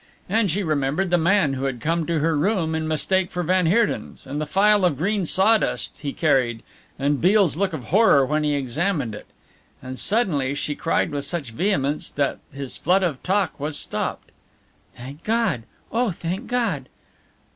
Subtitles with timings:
[0.27, 3.67] And she remembered the man who had come to her room in mistake for van
[3.67, 6.63] Heerden's and the phial of green sawdust he carried
[6.97, 9.27] and Beale's look of horror when he examined it.
[9.79, 14.31] And suddenly she cried with such vehemence that his flood of talk was stopped:
[14.97, 15.65] "Thank God!
[15.91, 16.89] Oh, thank God!"